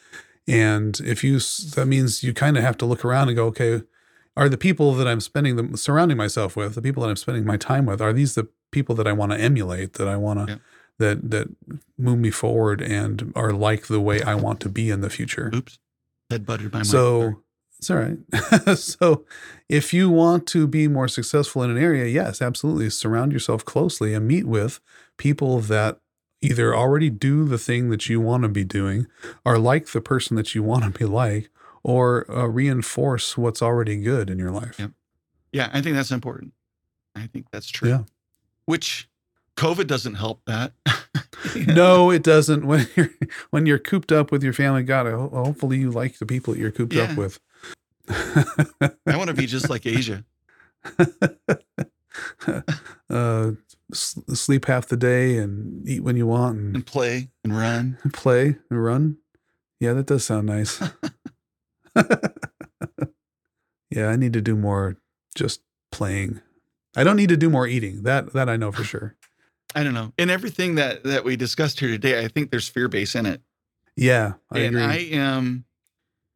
[0.46, 1.40] and if you
[1.74, 3.82] that means you kind of have to look around and go, okay,
[4.36, 7.44] are the people that I'm spending the surrounding myself with, the people that I'm spending
[7.44, 10.46] my time with, are these the people that I want to emulate, that I want
[10.46, 10.58] to, yeah.
[10.98, 11.48] that that
[11.98, 15.50] move me forward and are like the way I want to be in the future.
[15.52, 15.76] Oops,
[16.30, 17.42] head butted my so.
[17.80, 18.76] It's all right.
[18.78, 19.24] so,
[19.70, 22.90] if you want to be more successful in an area, yes, absolutely.
[22.90, 24.80] Surround yourself closely and meet with
[25.16, 25.98] people that
[26.42, 29.06] either already do the thing that you want to be doing,
[29.46, 31.48] are like the person that you want to be like,
[31.82, 34.76] or uh, reinforce what's already good in your life.
[34.78, 34.88] Yeah.
[35.50, 36.52] yeah, I think that's important.
[37.16, 37.88] I think that's true.
[37.88, 38.02] Yeah.
[38.66, 39.08] Which
[39.56, 40.72] COVID doesn't help that.
[41.66, 42.66] no, it doesn't.
[42.66, 43.10] When you're
[43.48, 46.70] when you're cooped up with your family, God, hopefully you like the people that you're
[46.70, 47.04] cooped yeah.
[47.04, 47.40] up with.
[48.10, 50.24] I want to be just like Asia.
[53.10, 53.52] uh,
[53.92, 57.98] sleep half the day and eat when you want and, and play and run.
[58.12, 59.18] Play and run.
[59.78, 60.80] Yeah, that does sound nice.
[63.90, 64.96] yeah, I need to do more
[65.34, 66.40] just playing.
[66.96, 68.02] I don't need to do more eating.
[68.02, 69.16] That that I know for sure.
[69.74, 70.12] I don't know.
[70.18, 73.40] In everything that that we discussed here today, I think there's fear base in it.
[73.96, 74.82] Yeah, I and agree.
[74.82, 75.64] I am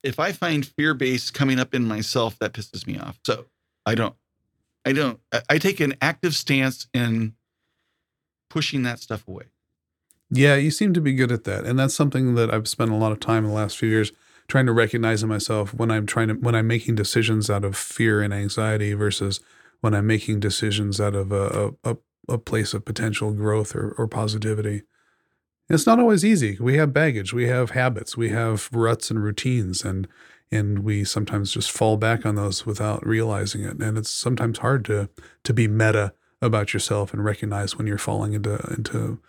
[0.04, 3.18] if I find fear base coming up in myself, that pisses me off.
[3.26, 3.46] So
[3.86, 4.14] I don't,
[4.84, 7.34] I don't, I take an active stance in
[8.50, 9.44] pushing that stuff away.
[10.30, 11.64] Yeah, you seem to be good at that.
[11.64, 14.12] And that's something that I've spent a lot of time in the last few years
[14.46, 17.76] trying to recognize in myself when I'm trying to, when I'm making decisions out of
[17.76, 19.40] fear and anxiety versus
[19.80, 21.96] when I'm making decisions out of a, a,
[22.28, 24.82] a place of potential growth or, or positivity.
[25.68, 26.58] It's not always easy.
[26.60, 30.06] We have baggage, we have habits, we have ruts and routines, and
[30.50, 33.78] and we sometimes just fall back on those without realizing it.
[33.80, 35.08] And it's sometimes hard to
[35.44, 39.20] to be meta about yourself and recognize when you're falling into into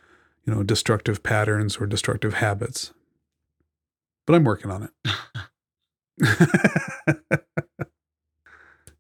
[0.46, 2.94] you know destructive patterns or destructive habits.
[4.26, 4.92] But I'm working on it.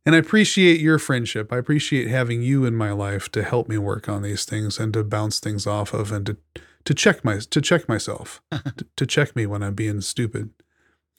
[0.05, 1.51] and I appreciate your friendship.
[1.51, 4.93] I appreciate having you in my life to help me work on these things and
[4.93, 6.37] to bounce things off of and to
[6.85, 10.51] to check my to check myself, to, to, check me when I'm being stupid.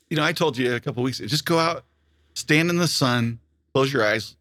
[0.08, 1.84] You know, I told you a couple weeks ago, just go out,
[2.34, 3.40] stand in the sun,
[3.74, 4.36] close your eyes,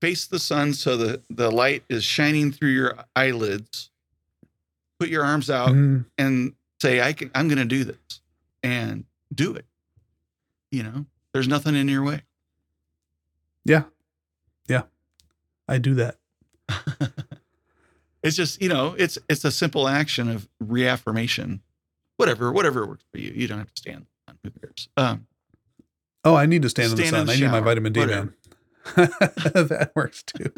[0.00, 3.90] face the sun so the the light is shining through your eyelids.
[4.98, 6.04] Put your arms out mm.
[6.18, 7.30] and say, "I can.
[7.34, 8.20] I'm going to do this,"
[8.62, 9.04] and
[9.34, 9.64] do it.
[10.70, 12.22] You know, there's nothing in your way.
[13.64, 13.84] Yeah,
[14.68, 14.82] yeah,
[15.66, 16.18] I do that.
[18.22, 21.62] It's just, you know, it's it's a simple action of reaffirmation.
[22.16, 23.32] Whatever, whatever works for you.
[23.34, 24.88] You don't have to stand on who cares.
[24.96, 25.26] Um,
[26.24, 27.20] oh, I need to stand, stand in the sun.
[27.20, 28.24] In the I need my vitamin D, whatever.
[28.24, 28.34] man.
[28.96, 30.52] that works too.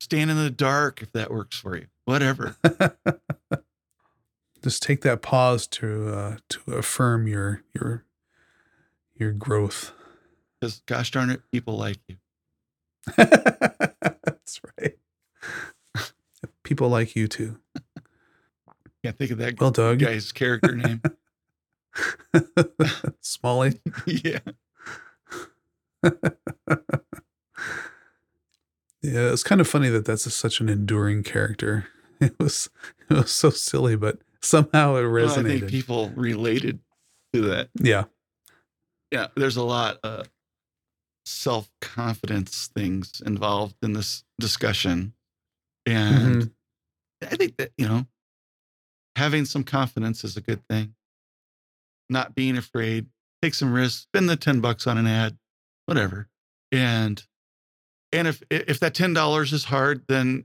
[0.00, 1.86] Stand in the dark if that works for you.
[2.04, 2.56] Whatever.
[4.62, 8.04] Just take that pause to uh, to affirm your your
[9.16, 9.92] your growth.
[10.60, 12.16] Because gosh darn it, people like you.
[13.16, 14.98] That's right
[16.68, 17.58] people like you too.
[19.02, 20.00] Can't think of that well, Doug.
[20.00, 21.00] guy's character name.
[23.22, 23.80] Smalley.
[24.06, 24.40] yeah.
[26.02, 26.12] yeah,
[29.02, 31.88] it's kind of funny that that's a, such an enduring character.
[32.20, 32.68] It was
[33.08, 35.36] it was so silly, but somehow it resonated.
[35.36, 36.80] Well, I think people related
[37.32, 37.68] to that.
[37.80, 38.06] Yeah.
[39.12, 40.28] Yeah, there's a lot of
[41.24, 45.12] self confidence things involved in this discussion.
[45.86, 46.48] And mm-hmm.
[47.22, 48.06] I think that, you know,
[49.16, 50.94] having some confidence is a good thing.
[52.08, 53.06] Not being afraid,
[53.42, 55.36] take some risks, spend the 10 bucks on an ad,
[55.86, 56.28] whatever.
[56.72, 57.22] And
[58.12, 60.44] and if if that $10 is hard, then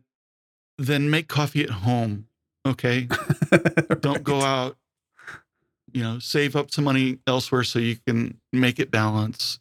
[0.77, 2.27] then make coffee at home.
[2.65, 3.07] Okay.
[3.51, 4.01] right.
[4.01, 4.77] Don't go out.
[5.91, 9.59] You know, save up some money elsewhere so you can make it balance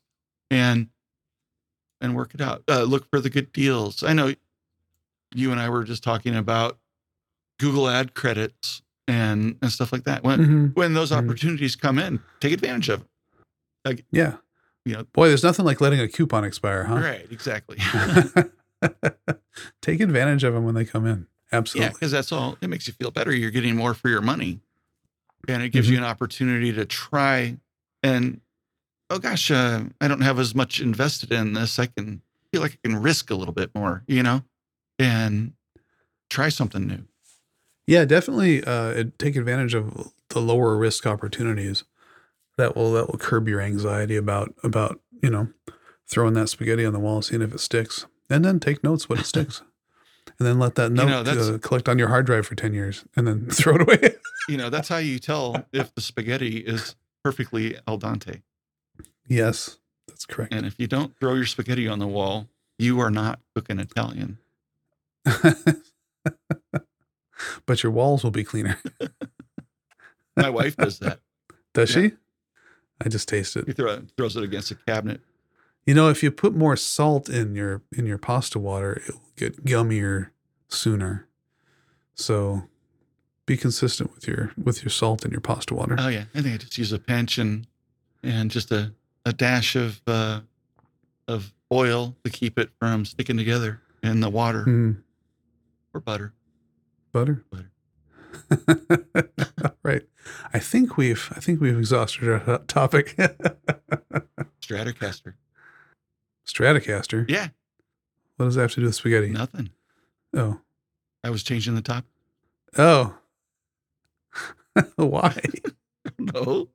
[0.50, 0.88] and
[2.00, 2.62] and work it out.
[2.68, 4.02] Uh, look for the good deals.
[4.02, 4.34] I know
[5.34, 6.78] you and I were just talking about
[7.62, 10.24] Google ad credits and and stuff like that.
[10.24, 10.66] When mm-hmm.
[10.74, 11.24] when those mm-hmm.
[11.24, 13.08] opportunities come in, take advantage of them.
[13.84, 14.36] Like, yeah,
[14.84, 16.96] you know, boy, there's nothing like letting a coupon expire, huh?
[16.96, 17.78] Right, exactly.
[19.82, 21.28] take advantage of them when they come in.
[21.52, 21.86] Absolutely.
[21.86, 22.58] Yeah, because that's all.
[22.60, 23.32] It makes you feel better.
[23.32, 24.60] You're getting more for your money,
[25.46, 25.94] and it gives mm-hmm.
[25.94, 27.58] you an opportunity to try
[28.02, 28.40] and
[29.08, 31.78] oh gosh, uh, I don't have as much invested in this.
[31.78, 34.42] I can feel like I can risk a little bit more, you know,
[34.98, 35.52] and
[36.28, 37.04] try something new.
[37.86, 41.84] Yeah, definitely uh, take advantage of the lower risk opportunities.
[42.58, 45.48] That will that will curb your anxiety about about you know
[46.06, 49.18] throwing that spaghetti on the wall, seeing if it sticks, and then take notes when
[49.18, 49.62] it sticks,
[50.38, 53.04] and then let that note know, uh, collect on your hard drive for ten years,
[53.16, 54.16] and then throw it away.
[54.48, 58.42] You know, that's how you tell if the spaghetti is perfectly al dente.
[59.26, 60.52] yes, that's correct.
[60.52, 64.38] And if you don't throw your spaghetti on the wall, you are not cooking Italian.
[67.66, 68.78] but your walls will be cleaner.
[70.36, 71.20] My wife does that.
[71.74, 72.02] Does Yeah.
[72.08, 72.12] she?
[73.04, 73.66] I just taste it.
[73.66, 75.20] He throw, throws it against a cabinet.
[75.86, 79.22] You know, if you put more salt in your in your pasta water, it will
[79.36, 80.28] get gummier
[80.68, 81.26] sooner.
[82.14, 82.62] So
[83.46, 85.96] be consistent with your with your salt in your pasta water.
[85.98, 87.66] Oh yeah, I think I just use a pinch and
[88.22, 88.92] and just a,
[89.26, 90.40] a dash of uh,
[91.26, 95.02] of oil to keep it from sticking together in the water Mm,
[95.92, 96.32] or butter.
[97.12, 97.44] Butter.
[97.50, 97.70] Butter.
[99.82, 100.02] right.
[100.52, 103.14] I think we've I think we've exhausted our topic.
[104.62, 105.34] Stratocaster.
[106.46, 107.28] Stratocaster.
[107.28, 107.48] Yeah,
[108.36, 109.28] What does that have to do with spaghetti?
[109.30, 109.70] nothing.
[110.34, 110.60] Oh.
[111.24, 112.04] I was changing the top.
[112.76, 113.16] Oh.
[114.96, 115.38] Why?
[116.18, 116.68] No,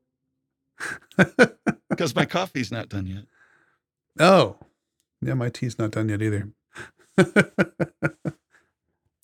[1.90, 3.24] because my coffee's not done yet.
[4.20, 4.58] Oh,
[5.22, 6.50] yeah, my tea's not done yet either.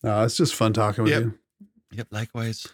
[0.03, 1.21] No, it's just fun talking with Yep.
[1.23, 1.39] you.
[1.91, 2.07] Yep.
[2.11, 2.67] Likewise.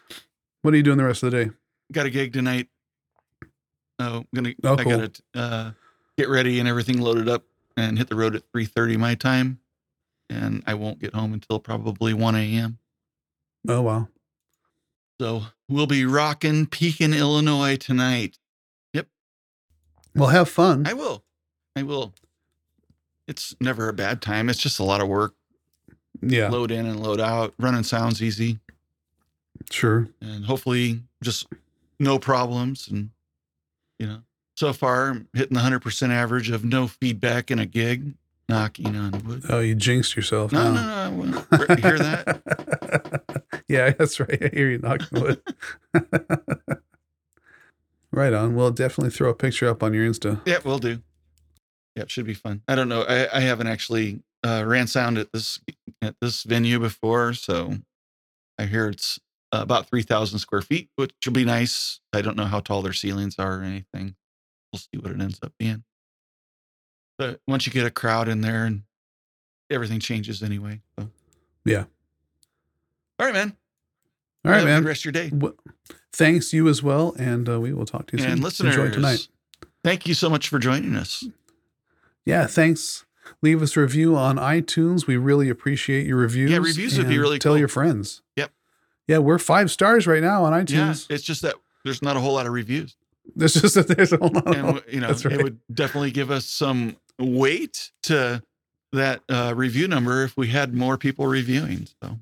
[0.61, 1.51] What are you doing the rest of the day?
[1.91, 2.67] Got a gig tonight.
[3.99, 4.53] Oh, I'm gonna.
[4.63, 4.97] Oh, I cool.
[4.97, 5.71] gotta uh,
[6.17, 7.43] get ready and everything loaded up
[7.75, 9.59] and hit the road at 3:30 my time,
[10.29, 12.77] and I won't get home until probably 1 a.m.
[13.67, 14.07] Oh wow,
[15.19, 18.37] So we'll be rocking Pekin, Illinois tonight.
[18.93, 19.07] Yep.
[20.15, 20.87] Well, have fun.
[20.87, 21.23] I will.
[21.75, 22.13] I will.
[23.27, 24.49] It's never a bad time.
[24.49, 25.35] It's just a lot of work.
[26.21, 27.53] Yeah, Load in and load out.
[27.59, 28.59] Running sounds easy,
[29.71, 30.09] sure.
[30.21, 31.47] and hopefully just
[31.99, 32.87] no problems.
[32.87, 33.09] And
[33.97, 34.19] you know,
[34.55, 38.13] so far hitting the hundred percent average of no feedback in a gig.
[38.47, 39.43] Knocking on wood.
[39.47, 40.51] Oh, you jinxed yourself.
[40.51, 41.45] No, no, no.
[41.51, 43.43] I hear that?
[43.67, 44.41] yeah, that's right.
[44.41, 45.41] I hear you knocking wood.
[48.11, 48.55] right on.
[48.55, 50.41] Well, definitely throw a picture up on your Insta.
[50.47, 51.01] Yeah, we'll do.
[51.95, 52.63] Yeah, it should be fun.
[52.67, 53.03] I don't know.
[53.03, 55.59] I, I haven't actually uh, ran sound at this
[56.01, 57.75] at this venue before, so
[58.57, 59.19] I hear it's
[59.51, 61.99] uh, about three thousand square feet, which will be nice.
[62.13, 64.15] I don't know how tall their ceilings are or anything.
[64.71, 65.83] We'll see what it ends up being.
[67.17, 68.83] But once you get a crowd in there, and
[69.69, 70.81] everything changes anyway.
[70.97, 71.09] So.
[71.65, 71.85] Yeah.
[73.19, 73.57] All right, man.
[74.45, 74.83] All right, Have a man.
[74.85, 75.29] Rest of your day.
[75.33, 75.53] Well,
[76.13, 78.31] Thanks you as well, and uh, we will talk to you soon.
[78.31, 79.27] And listeners, Enjoy tonight.
[79.83, 81.23] thank you so much for joining us.
[82.25, 83.05] Yeah, thanks.
[83.41, 85.07] Leave us a review on iTunes.
[85.07, 86.51] We really appreciate your reviews.
[86.51, 87.59] Yeah, reviews would be really Tell cool.
[87.59, 88.21] your friends.
[88.35, 88.51] Yep.
[89.07, 91.07] Yeah, we're five stars right now on Yeah, iTunes.
[91.09, 92.95] it's just that there's not a whole lot of reviews.
[93.35, 94.55] There's just that there's a whole lot.
[94.55, 95.35] and you know That's right.
[95.39, 98.41] it would definitely give us some weight to
[98.91, 102.17] that uh, review number if we had more people reviewing so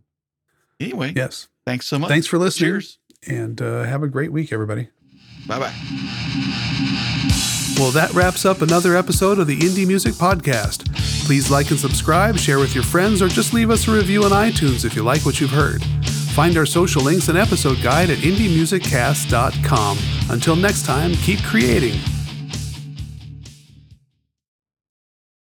[0.81, 1.47] anyway yes.
[1.65, 4.89] thanks so much Thanks for listening, cheers and uh, have a great week, everybody.
[5.47, 7.13] bye bye
[7.77, 10.91] Well, that wraps up another episode of the Indie Music Podcast.
[11.27, 14.31] Please like and subscribe, share with your friends, or just leave us a review on
[14.31, 15.83] iTunes if you like what you've heard.
[16.33, 19.97] Find our social links and episode guide at indiemusiccast.com.
[20.31, 21.99] Until next time, keep creating.